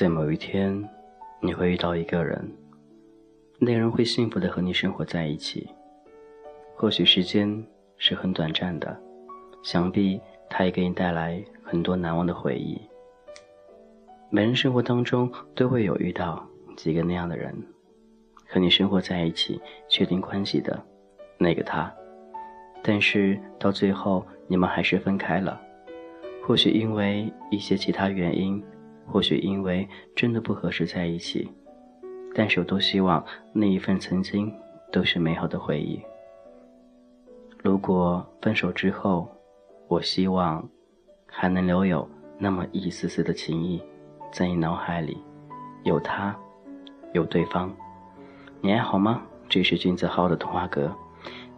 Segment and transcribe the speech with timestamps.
[0.00, 0.82] 在某一天，
[1.42, 2.50] 你会遇到一个人，
[3.58, 5.68] 那人会幸福的和你生活在一起。
[6.74, 7.62] 或许时间
[7.98, 8.98] 是很短暂的，
[9.62, 12.80] 想必他也给你带来很多难忘的回忆。
[14.30, 16.48] 每人生活当中都会有遇到
[16.78, 17.54] 几个那样的人，
[18.48, 20.82] 和你生活在一起，确定关系的
[21.36, 21.94] 那个他。
[22.82, 25.60] 但是到最后，你们还是分开了。
[26.42, 28.64] 或许因为一些其他原因。
[29.10, 31.50] 或许因为真的不合适在一起，
[32.34, 34.52] 但是我都希望那一份曾经
[34.92, 36.00] 都是美好的回忆。
[37.62, 39.28] 如果分手之后，
[39.88, 40.66] 我希望
[41.26, 43.82] 还能留有那么一丝丝的情意，
[44.32, 45.18] 在你脑海里，
[45.82, 46.34] 有他，
[47.12, 47.70] 有对方。
[48.60, 49.22] 你还好吗？
[49.48, 50.94] 这是君子号的童话阁，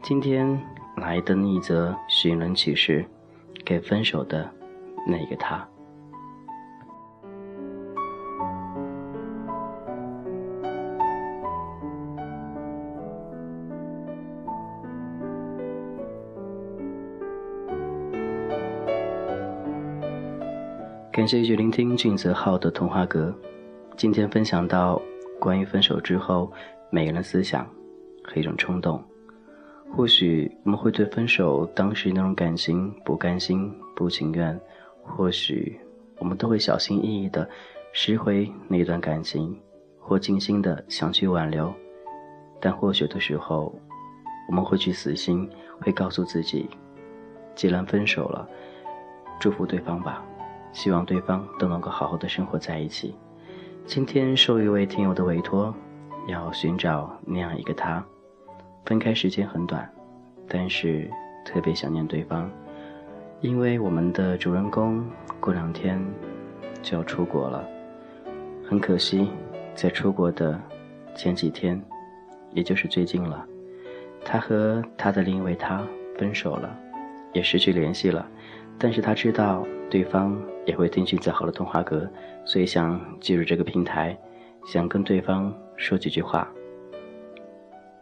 [0.02, 0.58] 今天
[0.96, 3.04] 来的一则寻人启事，
[3.64, 4.50] 给分手的
[5.06, 5.68] 那个他。
[21.12, 23.30] 感谢一直聆听俊泽浩的童话阁。
[23.98, 24.98] 今天分享到
[25.38, 26.50] 关于分手之后
[26.88, 27.68] 每个人的思想
[28.24, 28.98] 和一种冲动。
[29.94, 34.58] 或许我们会对分手当时那种感情不甘心、不情愿；
[35.02, 35.78] 或许
[36.16, 37.46] 我们都会小心翼翼的
[37.92, 39.54] 拾回那段感情，
[40.00, 41.70] 或精心的想去挽留。
[42.58, 43.70] 但或许的时候，
[44.48, 45.46] 我们会去死心，
[45.78, 46.70] 会告诉自己：
[47.54, 48.48] 既然分手了，
[49.38, 50.24] 祝福对方吧。
[50.72, 53.14] 希望对方都能够好好的生活在一起。
[53.84, 55.74] 今天受一位听友的委托，
[56.26, 58.04] 要寻找那样一个他。
[58.84, 59.88] 分开时间很短，
[60.48, 61.08] 但是
[61.44, 62.50] 特别想念对方，
[63.40, 65.04] 因为我们的主人公
[65.40, 66.00] 过两天
[66.82, 67.64] 就要出国了。
[68.68, 69.30] 很可惜，
[69.74, 70.60] 在出国的
[71.14, 71.80] 前几天，
[72.52, 73.46] 也就是最近了，
[74.24, 76.76] 他和他的另一位他分手了，
[77.32, 78.26] 也失去联系了。
[78.78, 82.08] 但是他知道对方也会听取最好的童话格，
[82.44, 84.16] 所以想进入这个平台，
[84.66, 86.48] 想跟对方说几句话。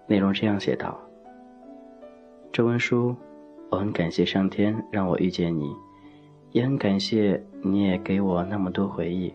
[0.06, 1.00] 内容这样写道
[2.52, 3.14] ：“周文书，
[3.70, 5.72] 我很感谢上天让我遇见你，
[6.50, 9.32] 也很感谢你也给我那么多回忆。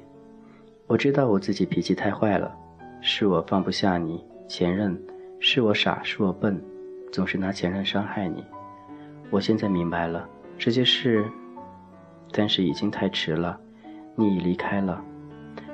[0.87, 2.53] 我知道我自己脾气太坏了，
[3.01, 5.01] 是我放不下你前任，
[5.39, 6.61] 是我傻，是我笨，
[7.11, 8.43] 总是拿前任伤害你。
[9.31, 11.25] 我现在明白了。”这些事，
[12.37, 13.57] 但是已经太迟了，
[14.13, 15.01] 你已离开了。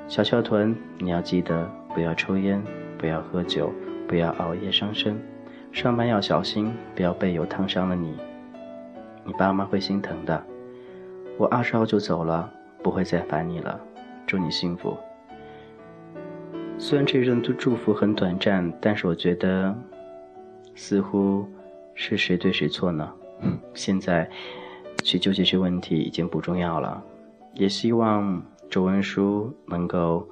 [0.06, 2.62] 小翘臀，你要记得不要抽烟，
[2.96, 3.72] 不要喝酒，
[4.06, 5.20] 不要熬夜伤身。
[5.72, 8.16] 上班要小心，不要被油烫伤了你。
[9.24, 10.40] 你爸妈会心疼的。
[11.36, 12.48] 我二十号就走了，
[12.80, 13.80] 不会再烦你了。
[14.24, 14.96] 祝你幸福。
[16.78, 19.74] 虽然这一阵祝福很短暂，但是我觉得，
[20.76, 21.44] 似乎
[21.96, 23.12] 是谁对谁错呢？
[23.74, 24.30] 现在。
[25.02, 27.02] 去纠结这些问题已经不重要了，
[27.54, 30.28] 也希望周文书能够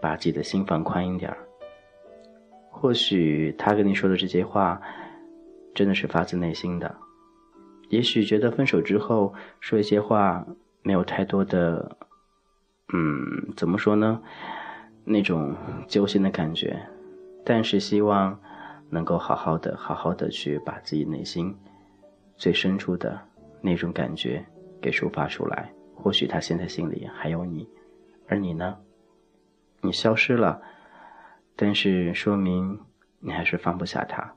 [0.00, 1.38] 把自己的心放宽一点儿。
[2.70, 4.80] 或许他跟你说的这些话，
[5.74, 6.94] 真的是发自内心的。
[7.88, 10.44] 也许觉得分手之后说一些话
[10.82, 11.96] 没有太多的，
[12.92, 14.20] 嗯，怎么说呢？
[15.04, 15.54] 那种
[15.86, 16.80] 揪心的感觉。
[17.44, 18.38] 但是希望
[18.88, 21.54] 能够好好的、好好的去把自己内心。
[22.42, 23.20] 最深处的
[23.60, 24.44] 那种感觉
[24.80, 27.68] 给抒发出来，或许他现在心里还有你，
[28.26, 28.78] 而你呢？
[29.80, 30.60] 你消失了，
[31.54, 32.80] 但是说明
[33.20, 34.34] 你还是放不下他。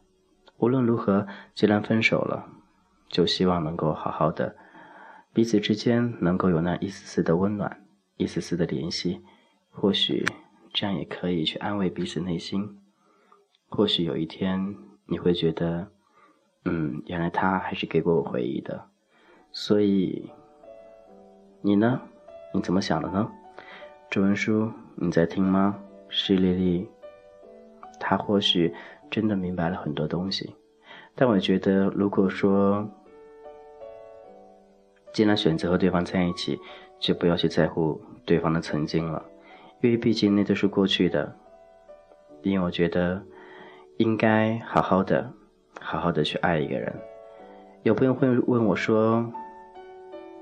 [0.57, 2.47] 无论如何，既然分手了，
[3.09, 4.55] 就希望能够好好的，
[5.33, 9.23] 彼此之间能够有那一丝丝的温暖，一丝丝的联系。
[9.71, 10.23] 或许
[10.71, 12.79] 这样也可以去安慰彼此内心。
[13.67, 14.75] 或许有一天
[15.07, 15.91] 你会觉得。
[16.65, 18.85] 嗯，原来他还是给过我回忆的，
[19.51, 20.29] 所以
[21.61, 22.01] 你呢？
[22.53, 23.31] 你怎么想的呢？
[24.09, 25.77] 周文书，你在听吗？
[26.09, 26.89] 是丽丽，
[27.99, 28.73] 他或许
[29.11, 30.55] 真的明白了很多东西，
[31.13, 32.89] 但我觉得，如果说
[35.13, 36.59] 既然选择和对方在一起，
[36.99, 39.23] 就不要去在乎对方的曾经了，
[39.81, 41.35] 因为毕竟那都是过去的。
[42.41, 43.23] 因为我觉得
[43.97, 45.31] 应该好好的。
[45.81, 46.93] 好好的去爱一个人，
[47.83, 49.25] 有朋友会问我说：“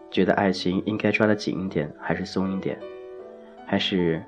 [0.09, 2.79] 觉得爱情应该抓得紧一点，还是松一点，
[3.65, 4.23] 还是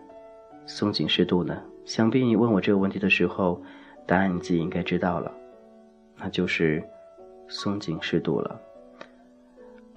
[0.65, 3.61] 松紧适度呢？”想必你问我这个问题的时候，
[4.07, 5.31] 答案你自己应该知道了，
[6.17, 6.83] 那就是
[7.47, 8.59] 松紧适度了。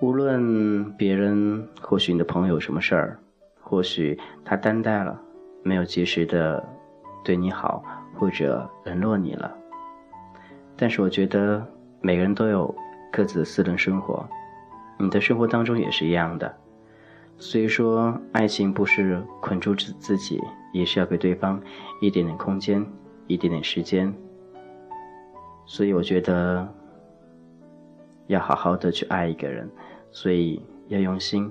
[0.01, 3.19] 无论别人或许你的朋友有什么事儿，
[3.61, 5.19] 或许他担待了，
[5.63, 6.63] 没有及时的
[7.25, 7.83] 对你好，
[8.15, 9.57] 或者冷落你了。
[10.81, 11.67] 但是我觉得
[12.01, 12.73] 每个人都有
[13.13, 14.25] 各自的私人生活，
[14.97, 16.55] 你的生活当中也是一样的。
[17.37, 20.41] 所以说，爱情不是捆住自自己，
[20.73, 21.61] 也是要给对方
[22.01, 22.87] 一点点空间，
[23.27, 24.15] 一点点时间。
[25.67, 26.67] 所以我觉得
[28.29, 29.69] 要好好的去爱一个人，
[30.13, 31.51] 所以要用心，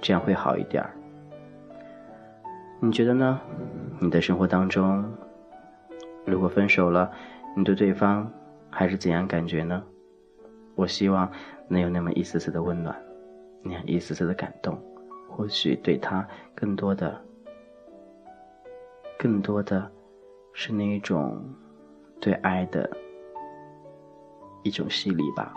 [0.00, 0.90] 这样会好一点儿。
[2.80, 3.40] 你觉得呢？
[3.98, 5.04] 你的生活当中，
[6.24, 7.10] 如果分手了？
[7.58, 8.30] 你对对方
[8.68, 9.82] 还是怎样感觉呢？
[10.74, 11.26] 我希望
[11.68, 12.94] 能有那么一丝丝的温暖，
[13.62, 14.78] 那样一丝丝的感动，
[15.30, 17.18] 或许对他更多的、
[19.18, 19.90] 更多的，
[20.52, 21.42] 是那一种
[22.20, 22.94] 对爱的
[24.62, 25.54] 一种洗礼吧。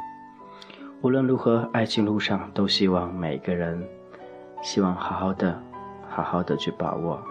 [1.01, 3.85] 无论如何，爱情路上都希望每个人，
[4.61, 5.61] 希望好好的、
[6.07, 7.21] 好好的去把握。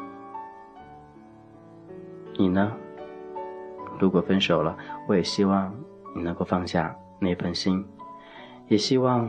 [2.36, 2.70] 你呢？
[3.98, 5.74] 如果分手了，我也希望
[6.14, 7.84] 你能够放下那份心，
[8.68, 9.28] 也希望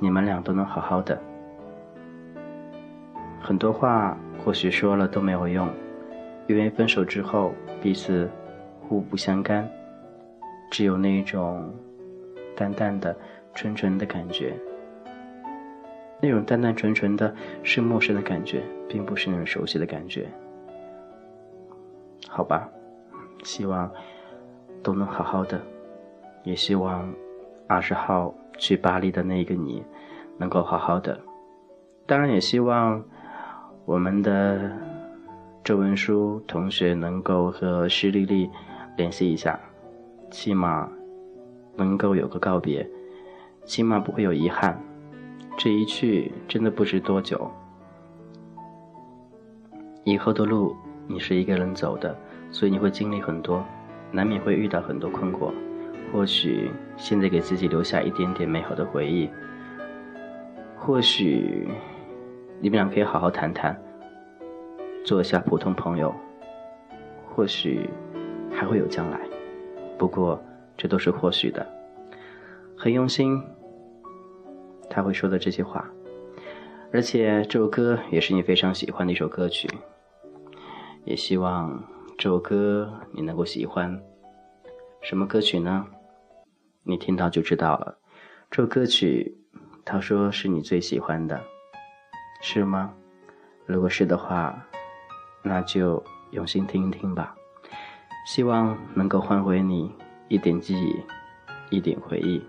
[0.00, 1.20] 你们俩都能好好的。
[3.40, 5.68] 很多话或许说了都没有用，
[6.46, 8.28] 因为分手之后彼此
[8.80, 9.68] 互不相干，
[10.70, 11.72] 只有那一种
[12.56, 13.16] 淡淡的、
[13.54, 14.54] 纯纯的感觉。
[16.20, 17.32] 那种淡淡纯纯的，
[17.62, 20.26] 是陌生的感觉，并不是那种熟悉的感觉。
[22.28, 22.68] 好吧。
[23.42, 23.90] 希望
[24.82, 25.60] 都能好好的，
[26.44, 27.12] 也希望
[27.66, 29.82] 二十号去巴黎的那个你
[30.36, 31.18] 能够好好的。
[32.06, 33.04] 当然，也希望
[33.84, 34.70] 我们的
[35.62, 38.50] 周文书同学能够和施丽丽
[38.96, 39.58] 联系一下，
[40.30, 40.88] 起码
[41.76, 42.88] 能够有个告别，
[43.64, 44.80] 起码不会有遗憾。
[45.56, 47.50] 这一去真的不知多久，
[50.04, 50.76] 以后的路
[51.06, 52.16] 你是一个人走的。
[52.50, 53.64] 所以你会经历很多，
[54.10, 55.52] 难免会遇到很多困惑。
[56.10, 59.28] 或许现在给自己留下一点点美好的回忆，
[60.74, 61.68] 或许
[62.60, 63.78] 你们俩可以好好谈谈，
[65.04, 66.14] 做一下普通朋友。
[67.26, 67.88] 或许
[68.50, 69.20] 还会有将来，
[69.98, 70.42] 不过
[70.76, 71.64] 这都是或许的。
[72.74, 73.40] 很用心，
[74.88, 75.88] 他会说的这些话，
[76.90, 79.68] 而且这首歌也是你非常喜欢的一首歌曲，
[81.04, 81.80] 也希望。
[82.18, 84.02] 这首歌你能够喜欢，
[85.02, 85.86] 什么歌曲呢？
[86.82, 87.96] 你听到就知道了。
[88.50, 89.38] 这首歌曲，
[89.84, 91.40] 他说是你最喜欢的，
[92.42, 92.92] 是吗？
[93.66, 94.66] 如果是的话，
[95.44, 97.36] 那就用心听一听吧。
[98.26, 99.94] 希望能够唤回你
[100.26, 101.00] 一点记忆，
[101.70, 102.42] 一点回忆。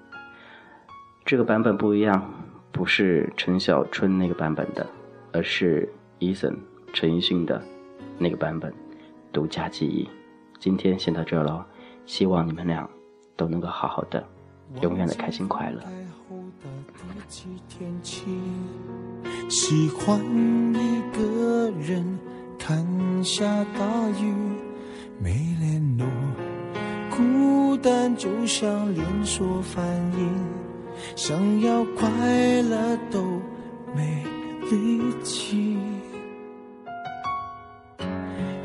[1.23, 2.33] 这个版本不一样，
[2.71, 4.87] 不是陈小春那个版本的，
[5.31, 5.87] 而是
[6.17, 6.57] Eason
[6.91, 7.61] 陈奕迅的
[8.17, 8.73] 那个版本。
[9.31, 10.09] 独家记忆，
[10.59, 11.63] 今天先到这喽。
[12.05, 12.89] 希望你们俩
[13.35, 14.25] 都能够好好的，
[14.81, 15.81] 永远的开心快乐。
[19.47, 20.19] 喜欢
[20.73, 22.19] 一个人
[22.57, 23.45] 看下
[23.77, 24.33] 大雨，
[25.19, 26.07] 没联络，
[27.09, 29.85] 孤单就像连锁反
[30.17, 30.35] 应，
[31.15, 32.07] 想要快
[32.63, 33.21] 乐都
[33.95, 34.23] 没
[34.71, 35.77] 力气。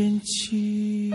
[0.00, 1.10] 天气。